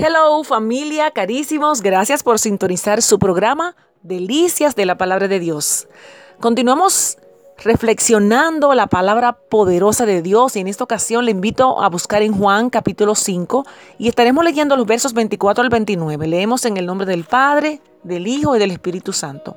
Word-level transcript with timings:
Hello 0.00 0.44
familia, 0.44 1.10
carísimos, 1.10 1.82
gracias 1.82 2.22
por 2.22 2.38
sintonizar 2.38 3.02
su 3.02 3.18
programa 3.18 3.74
Delicias 4.04 4.76
de 4.76 4.86
la 4.86 4.96
Palabra 4.96 5.26
de 5.26 5.40
Dios. 5.40 5.88
Continuamos 6.38 7.18
reflexionando 7.64 8.72
la 8.74 8.86
palabra 8.86 9.32
poderosa 9.32 10.06
de 10.06 10.22
Dios 10.22 10.54
y 10.54 10.60
en 10.60 10.68
esta 10.68 10.84
ocasión 10.84 11.24
le 11.24 11.32
invito 11.32 11.82
a 11.82 11.88
buscar 11.88 12.22
en 12.22 12.32
Juan 12.32 12.70
capítulo 12.70 13.16
5 13.16 13.66
y 13.98 14.06
estaremos 14.06 14.44
leyendo 14.44 14.76
los 14.76 14.86
versos 14.86 15.14
24 15.14 15.64
al 15.64 15.68
29. 15.68 16.28
Leemos 16.28 16.64
en 16.64 16.76
el 16.76 16.86
nombre 16.86 17.04
del 17.04 17.24
Padre, 17.24 17.80
del 18.04 18.28
Hijo 18.28 18.54
y 18.54 18.60
del 18.60 18.70
Espíritu 18.70 19.12
Santo. 19.12 19.56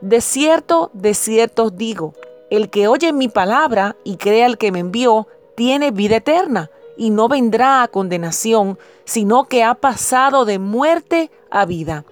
De 0.00 0.20
cierto, 0.20 0.92
de 0.94 1.12
cierto 1.12 1.64
os 1.64 1.76
digo, 1.76 2.14
el 2.50 2.70
que 2.70 2.86
oye 2.86 3.12
mi 3.12 3.26
palabra 3.26 3.96
y 4.04 4.16
crea 4.16 4.46
al 4.46 4.58
que 4.58 4.70
me 4.70 4.78
envió, 4.78 5.26
tiene 5.56 5.90
vida 5.90 6.18
eterna 6.18 6.70
y 6.96 7.10
no 7.10 7.28
vendrá 7.28 7.82
a 7.82 7.88
condenación, 7.88 8.78
sino 9.04 9.44
que 9.44 9.62
ha 9.62 9.74
pasado 9.74 10.44
de 10.44 10.58
muerte 10.58 11.30
a 11.50 11.64
vida. 11.64 12.04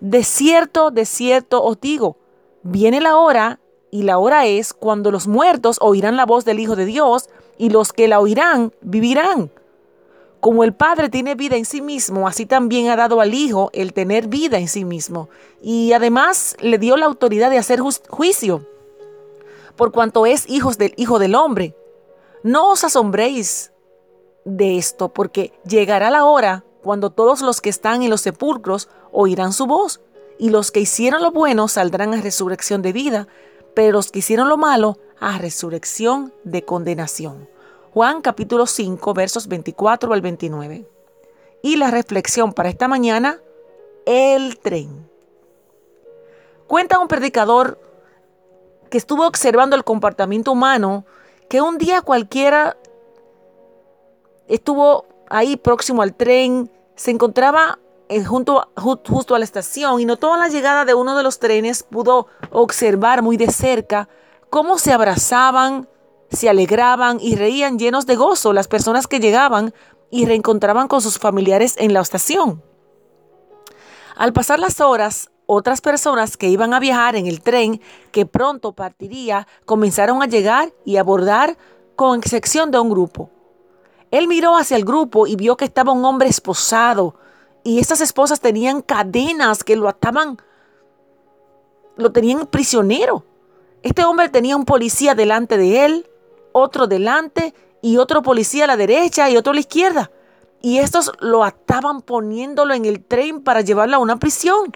De 0.00 0.24
cierto, 0.24 0.90
de 0.90 1.04
cierto 1.04 1.62
os 1.62 1.80
digo, 1.80 2.16
viene 2.62 3.00
la 3.00 3.16
hora, 3.16 3.60
y 3.90 4.02
la 4.02 4.18
hora 4.18 4.46
es 4.46 4.72
cuando 4.72 5.10
los 5.10 5.26
muertos 5.26 5.78
oirán 5.80 6.16
la 6.16 6.26
voz 6.26 6.44
del 6.44 6.60
Hijo 6.60 6.76
de 6.76 6.84
Dios, 6.84 7.28
y 7.56 7.70
los 7.70 7.92
que 7.92 8.08
la 8.08 8.20
oirán 8.20 8.72
vivirán. 8.80 9.50
Como 10.40 10.62
el 10.62 10.72
Padre 10.72 11.08
tiene 11.08 11.34
vida 11.34 11.56
en 11.56 11.64
sí 11.64 11.80
mismo, 11.80 12.28
así 12.28 12.46
también 12.46 12.90
ha 12.90 12.96
dado 12.96 13.20
al 13.20 13.34
Hijo 13.34 13.70
el 13.72 13.92
tener 13.92 14.28
vida 14.28 14.58
en 14.58 14.68
sí 14.68 14.84
mismo. 14.84 15.28
Y 15.60 15.92
además 15.92 16.56
le 16.60 16.78
dio 16.78 16.96
la 16.96 17.06
autoridad 17.06 17.50
de 17.50 17.58
hacer 17.58 17.80
juicio, 17.80 18.64
por 19.74 19.90
cuanto 19.90 20.26
es 20.26 20.48
hijos 20.48 20.78
del 20.78 20.92
Hijo 20.96 21.18
del 21.18 21.34
Hombre. 21.34 21.74
No 22.44 22.70
os 22.70 22.84
asombréis 22.84 23.72
de 24.48 24.78
esto, 24.78 25.10
porque 25.10 25.52
llegará 25.64 26.10
la 26.10 26.24
hora 26.24 26.64
cuando 26.82 27.10
todos 27.10 27.42
los 27.42 27.60
que 27.60 27.68
están 27.70 28.02
en 28.02 28.10
los 28.10 28.22
sepulcros 28.22 28.88
oirán 29.12 29.52
su 29.52 29.66
voz, 29.66 30.00
y 30.38 30.50
los 30.50 30.70
que 30.70 30.80
hicieron 30.80 31.22
lo 31.22 31.32
bueno 31.32 31.68
saldrán 31.68 32.14
a 32.14 32.20
resurrección 32.20 32.80
de 32.80 32.92
vida, 32.92 33.28
pero 33.74 33.92
los 33.92 34.10
que 34.10 34.20
hicieron 34.20 34.48
lo 34.48 34.56
malo 34.56 34.98
a 35.20 35.38
resurrección 35.38 36.32
de 36.44 36.64
condenación. 36.64 37.48
Juan 37.92 38.22
capítulo 38.22 38.66
5 38.66 39.14
versos 39.14 39.48
24 39.48 40.12
al 40.12 40.20
29. 40.20 40.88
Y 41.62 41.76
la 41.76 41.90
reflexión 41.90 42.52
para 42.52 42.68
esta 42.68 42.86
mañana, 42.86 43.40
el 44.06 44.58
tren. 44.60 45.08
Cuenta 46.68 47.00
un 47.00 47.08
predicador 47.08 47.80
que 48.90 48.98
estuvo 48.98 49.26
observando 49.26 49.74
el 49.74 49.84
comportamiento 49.84 50.52
humano 50.52 51.04
que 51.48 51.60
un 51.60 51.78
día 51.78 52.02
cualquiera 52.02 52.76
estuvo 54.48 55.06
ahí 55.28 55.56
próximo 55.56 56.02
al 56.02 56.14
tren, 56.14 56.70
se 56.96 57.10
encontraba 57.10 57.78
eh, 58.08 58.24
junto, 58.24 58.68
justo 58.76 59.34
a 59.34 59.38
la 59.38 59.44
estación 59.44 60.00
y 60.00 60.04
notó 60.04 60.36
la 60.36 60.48
llegada 60.48 60.84
de 60.84 60.94
uno 60.94 61.16
de 61.16 61.22
los 61.22 61.38
trenes, 61.38 61.82
pudo 61.82 62.26
observar 62.50 63.22
muy 63.22 63.36
de 63.36 63.50
cerca 63.50 64.08
cómo 64.50 64.78
se 64.78 64.92
abrazaban, 64.92 65.88
se 66.30 66.48
alegraban 66.48 67.18
y 67.20 67.36
reían 67.36 67.78
llenos 67.78 68.06
de 68.06 68.16
gozo 68.16 68.52
las 68.52 68.66
personas 68.66 69.06
que 69.06 69.20
llegaban 69.20 69.74
y 70.10 70.24
reencontraban 70.24 70.88
con 70.88 71.02
sus 71.02 71.18
familiares 71.18 71.74
en 71.78 71.92
la 71.92 72.00
estación. 72.00 72.62
Al 74.16 74.32
pasar 74.32 74.58
las 74.58 74.80
horas, 74.80 75.30
otras 75.46 75.80
personas 75.80 76.36
que 76.36 76.48
iban 76.48 76.74
a 76.74 76.80
viajar 76.80 77.14
en 77.14 77.26
el 77.26 77.40
tren 77.40 77.80
que 78.10 78.26
pronto 78.26 78.72
partiría 78.72 79.46
comenzaron 79.64 80.22
a 80.22 80.26
llegar 80.26 80.72
y 80.84 80.96
abordar 80.96 81.56
con 81.94 82.18
excepción 82.18 82.70
de 82.70 82.78
un 82.78 82.90
grupo. 82.90 83.30
Él 84.10 84.28
miró 84.28 84.56
hacia 84.56 84.76
el 84.76 84.84
grupo 84.84 85.26
y 85.26 85.36
vio 85.36 85.56
que 85.56 85.64
estaba 85.64 85.92
un 85.92 86.04
hombre 86.04 86.28
esposado 86.28 87.14
y 87.68 87.80
estas 87.80 88.00
esposas 88.00 88.40
tenían 88.40 88.80
cadenas 88.80 89.64
que 89.64 89.76
lo 89.76 89.88
ataban, 89.88 90.38
lo 91.96 92.12
tenían 92.12 92.46
prisionero. 92.46 93.24
Este 93.82 94.04
hombre 94.04 94.28
tenía 94.28 94.56
un 94.56 94.64
policía 94.64 95.14
delante 95.14 95.58
de 95.58 95.84
él, 95.84 96.10
otro 96.52 96.86
delante 96.86 97.54
y 97.82 97.98
otro 97.98 98.22
policía 98.22 98.64
a 98.64 98.68
la 98.68 98.76
derecha 98.76 99.28
y 99.28 99.36
otro 99.36 99.50
a 99.50 99.54
la 99.54 99.60
izquierda. 99.60 100.10
Y 100.62 100.78
estos 100.78 101.12
lo 101.20 101.44
ataban 101.44 102.00
poniéndolo 102.00 102.74
en 102.74 102.84
el 102.84 103.04
tren 103.04 103.42
para 103.42 103.60
llevarlo 103.60 103.96
a 103.96 104.00
una 104.00 104.18
prisión. 104.18 104.72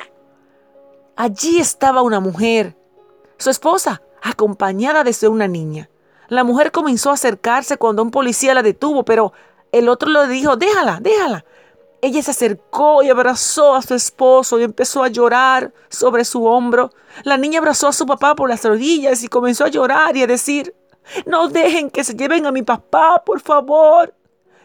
Allí 1.17 1.61
estaba 1.61 2.03
una 2.03 2.21
mujer, 2.21 2.77
su 3.39 3.51
esposa, 3.51 4.03
acompañada 4.23 5.03
de 5.03 5.29
una 5.29 5.49
niña. 5.49 5.89
La 6.29 6.45
mujer 6.45 6.73
comenzó 6.73 7.11
a 7.11 7.15
acercarse 7.15 7.77
cuando 7.77 8.03
un 8.03 8.11
policía 8.11 8.55
la 8.55 8.63
detuvo, 8.63 9.05
pero 9.05 9.33
el 9.71 9.89
otro 9.89 10.11
le 10.11 10.29
dijo, 10.29 10.57
déjala, 10.57 10.99
déjala. 11.01 11.45
Ella 12.01 12.23
se 12.23 12.33
acercó 12.33 13.03
y 13.03 13.11
abrazó 13.11 13.75
a 13.75 13.83
su 13.83 13.95
esposo 13.95 14.59
y 14.59 14.65
empezó 14.65 15.05
a 15.05 15.09
llorar 15.09 15.73
sobre 15.89 16.25
su 16.25 16.45
hombro. 16.45 16.91
La 17.23 17.37
niña 17.37 17.61
abrazó 17.61 17.89
a 17.89 17.93
su 17.93 18.07
papá 18.07 18.35
por 18.35 18.49
las 18.49 18.65
rodillas 18.65 19.23
y 19.23 19.29
comenzó 19.29 19.65
a 19.65 19.69
llorar 19.69 20.17
y 20.17 20.23
a 20.23 20.27
decir, 20.27 20.75
no 21.27 21.49
dejen 21.49 21.91
que 21.91 22.03
se 22.05 22.15
lleven 22.15 22.47
a 22.47 22.53
mi 22.53 22.63
papá, 22.63 23.23
por 23.25 23.41
favor, 23.41 24.15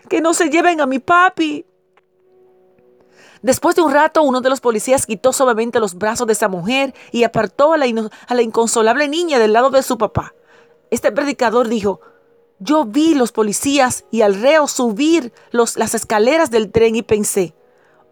que 0.09 0.21
no 0.21 0.33
se 0.33 0.49
lleven 0.49 0.81
a 0.81 0.85
mi 0.85 0.99
papi. 0.99 1.65
Después 3.41 3.75
de 3.75 3.81
un 3.83 3.93
rato, 3.93 4.23
uno 4.23 4.41
de 4.41 4.49
los 4.49 4.59
policías 4.59 5.05
quitó 5.05 5.31
suavemente 5.31 5.79
los 5.79 5.95
brazos 5.95 6.25
de 6.27 6.33
esa 6.33 6.47
mujer 6.47 6.93
y 7.11 7.23
apartó 7.23 7.73
a 7.73 7.77
la, 7.77 7.85
a 8.27 8.33
la 8.33 8.41
inconsolable 8.41 9.07
niña 9.07 9.37
del 9.37 9.53
lado 9.53 9.69
de 9.69 9.83
su 9.83 9.97
papá. 9.97 10.33
Este 10.89 11.11
predicador 11.11 11.67
dijo, 11.67 12.01
yo 12.59 12.85
vi 12.85 13.13
los 13.13 13.31
policías 13.31 14.05
y 14.09 14.21
al 14.21 14.41
reo 14.41 14.67
subir 14.67 15.33
las 15.51 15.93
escaleras 15.93 16.49
del 16.49 16.71
tren 16.71 16.95
y 16.95 17.03
pensé, 17.03 17.53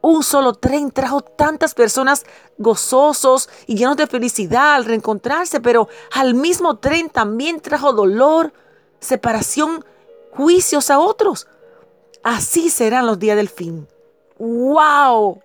un 0.02 0.22
solo 0.22 0.53
tren 0.53 0.91
trajo 0.91 1.22
tantas 1.22 1.74
personas 1.74 2.25
gozosos 2.59 3.50
y 3.66 3.75
llenos 3.75 3.97
de 3.97 4.06
felicidad 4.06 4.75
al 4.75 4.85
reencontrarse, 4.85 5.59
pero 5.62 5.88
al 6.14 6.35
mismo 6.35 6.78
tren 6.78 7.09
también 7.09 7.59
trajo 7.59 7.91
dolor, 7.91 8.53
separación, 9.00 9.84
juicios 10.31 10.91
a 10.91 11.00
otros. 11.00 11.47
Así 12.22 12.69
serán 12.69 13.08
los 13.08 13.18
días 13.18 13.35
del 13.35 13.50
fin. 13.50 13.88
¡Wow! 14.38 15.41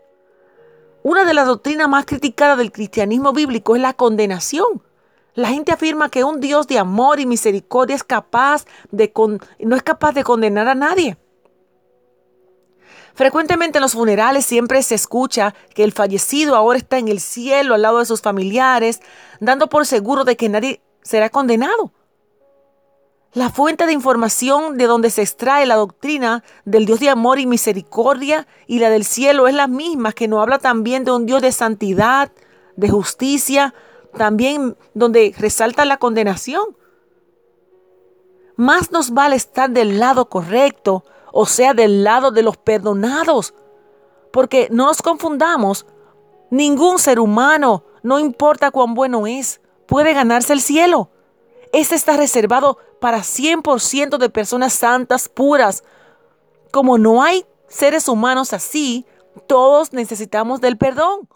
Una 1.03 1.25
de 1.25 1.33
las 1.33 1.47
doctrinas 1.47 1.89
más 1.89 2.05
criticadas 2.05 2.59
del 2.59 2.73
cristianismo 2.73 3.33
bíblico 3.33 3.77
es 3.77 3.81
la 3.81 3.95
condenación. 3.95 4.83
La 5.35 5.49
gente 5.49 5.73
afirma 5.73 6.09
que 6.09 6.25
un 6.25 6.41
Dios 6.41 6.67
de 6.67 6.79
amor 6.79 7.21
y 7.21 7.27
misericordia 7.27 7.97
es 7.97 8.05
capaz 8.05 8.65
de 8.91 9.13
no 9.61 9.77
es 9.77 9.83
capaz 9.83 10.13
de 10.13 10.25
condenar 10.25 10.69
a 10.69 10.75
nadie. 10.75 11.17
Frecuentemente 13.15 13.79
en 13.79 13.83
los 13.83 13.93
funerales 13.93 14.47
siempre 14.47 14.83
se 14.83 14.95
escucha 14.95 15.55
que 15.75 15.85
el 15.85 15.93
fallecido 15.93 16.57
ahora 16.57 16.79
está 16.79 16.99
en 16.99 17.09
el 17.09 17.21
cielo 17.21 17.75
al 17.75 17.83
lado 17.83 17.99
de 17.99 18.07
sus 18.07 18.23
familiares, 18.23 19.01
dando 19.41 19.69
por 19.69 19.87
seguro 19.87 20.25
de 20.25 20.37
que 20.37 20.49
nadie 20.49 20.81
será 21.03 21.29
condenado. 21.29 21.93
La 23.33 23.49
fuente 23.49 23.87
de 23.87 23.93
información 23.93 24.77
de 24.77 24.87
donde 24.87 25.11
se 25.11 25.23
extrae 25.23 25.65
la 25.65 25.77
doctrina 25.77 26.43
del 26.65 26.85
Dios 26.85 26.99
de 26.99 27.11
amor 27.11 27.39
y 27.39 27.47
misericordia 27.47 28.49
y 28.67 28.81
la 28.81 28.91
del 28.91 29.05
cielo 29.05 29.47
es 29.47 29.55
la 29.55 29.69
misma, 29.69 30.13
que 30.13 30.27
nos 30.27 30.43
habla 30.43 30.59
también 30.59 31.05
de 31.05 31.13
un 31.13 31.27
Dios 31.27 31.41
de 31.41 31.53
santidad, 31.53 32.33
de 32.75 32.89
justicia, 32.89 33.73
también 34.17 34.77
donde 34.95 35.35
resalta 35.39 35.85
la 35.85 35.99
condenación. 35.99 36.77
Más 38.57 38.91
nos 38.91 39.13
vale 39.13 39.37
estar 39.37 39.71
del 39.71 39.99
lado 39.99 40.29
correcto, 40.29 41.05
o 41.33 41.47
sea, 41.47 41.75
del 41.75 42.05
lado 42.05 42.31
de 42.31 42.43
los 42.43 42.57
perdonados. 42.57 43.55
Porque 44.33 44.69
no 44.71 44.87
nos 44.87 45.03
confundamos, 45.03 45.87
ningún 46.51 46.99
ser 46.99 47.21
humano, 47.21 47.85
no 48.03 48.19
importa 48.19 48.71
cuán 48.71 48.95
bueno 48.95 49.27
es, 49.27 49.61
puede 49.87 50.13
ganarse 50.13 50.53
el 50.53 50.61
cielo. 50.61 51.11
Este 51.73 51.95
está 51.95 52.17
reservado 52.17 52.79
para 53.01 53.19
100% 53.19 54.19
de 54.19 54.31
personas 54.31 54.73
santas, 54.73 55.29
puras. 55.29 55.85
Como 56.73 56.99
no 56.99 57.23
hay 57.23 57.47
seres 57.69 58.09
humanos 58.09 58.53
así, 58.53 59.07
todos 59.47 59.93
necesitamos 59.93 60.61
del 60.61 60.77
perdón. 60.77 61.29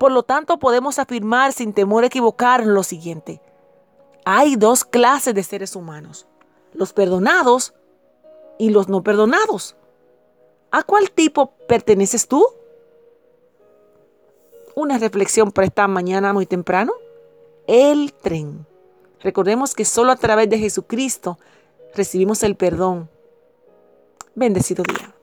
Por 0.00 0.12
lo 0.12 0.22
tanto, 0.22 0.58
podemos 0.58 0.98
afirmar 0.98 1.52
sin 1.52 1.74
temor 1.74 2.04
a 2.04 2.06
equivocar 2.06 2.64
lo 2.64 2.82
siguiente. 2.82 3.42
Hay 4.24 4.56
dos 4.56 4.82
clases 4.82 5.34
de 5.34 5.42
seres 5.42 5.76
humanos, 5.76 6.26
los 6.72 6.94
perdonados 6.94 7.74
y 8.58 8.70
los 8.70 8.88
no 8.88 9.02
perdonados. 9.02 9.76
¿A 10.70 10.84
cuál 10.84 11.10
tipo 11.10 11.50
perteneces 11.68 12.26
tú? 12.28 12.46
Una 14.74 14.96
reflexión 14.96 15.52
para 15.52 15.66
esta 15.66 15.86
mañana 15.86 16.32
muy 16.32 16.46
temprano. 16.46 16.94
El 17.66 18.14
tren. 18.14 18.66
Recordemos 19.20 19.74
que 19.74 19.84
solo 19.84 20.12
a 20.12 20.16
través 20.16 20.48
de 20.48 20.56
Jesucristo 20.56 21.38
recibimos 21.94 22.42
el 22.42 22.56
perdón. 22.56 23.10
Bendecido 24.34 24.82
día. 24.82 25.14